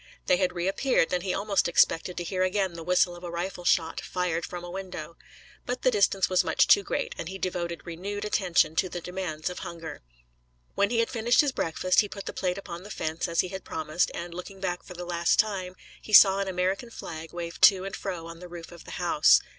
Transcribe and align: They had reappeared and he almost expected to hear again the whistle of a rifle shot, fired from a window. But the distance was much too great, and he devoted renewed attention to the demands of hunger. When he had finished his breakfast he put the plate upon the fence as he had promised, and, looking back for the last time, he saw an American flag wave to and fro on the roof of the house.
They 0.25 0.37
had 0.37 0.53
reappeared 0.55 1.13
and 1.13 1.21
he 1.21 1.31
almost 1.31 1.67
expected 1.67 2.17
to 2.17 2.23
hear 2.23 2.41
again 2.41 2.73
the 2.73 2.81
whistle 2.81 3.15
of 3.15 3.23
a 3.23 3.29
rifle 3.29 3.65
shot, 3.65 4.01
fired 4.01 4.47
from 4.47 4.63
a 4.63 4.71
window. 4.71 5.15
But 5.67 5.83
the 5.83 5.91
distance 5.91 6.27
was 6.27 6.43
much 6.43 6.65
too 6.65 6.81
great, 6.81 7.13
and 7.19 7.29
he 7.29 7.37
devoted 7.37 7.85
renewed 7.85 8.25
attention 8.25 8.75
to 8.77 8.89
the 8.89 8.99
demands 8.99 9.47
of 9.47 9.59
hunger. 9.59 10.01
When 10.73 10.89
he 10.89 11.01
had 11.01 11.11
finished 11.11 11.41
his 11.41 11.51
breakfast 11.51 11.99
he 11.99 12.09
put 12.09 12.25
the 12.25 12.33
plate 12.33 12.57
upon 12.57 12.81
the 12.81 12.89
fence 12.89 13.27
as 13.27 13.41
he 13.41 13.49
had 13.49 13.63
promised, 13.63 14.09
and, 14.15 14.33
looking 14.33 14.59
back 14.59 14.81
for 14.81 14.95
the 14.95 15.05
last 15.05 15.37
time, 15.37 15.75
he 16.01 16.13
saw 16.13 16.39
an 16.39 16.47
American 16.47 16.89
flag 16.89 17.31
wave 17.31 17.61
to 17.61 17.85
and 17.85 17.95
fro 17.95 18.25
on 18.25 18.39
the 18.39 18.47
roof 18.49 18.71
of 18.71 18.85
the 18.85 18.89
house. 18.97 19.39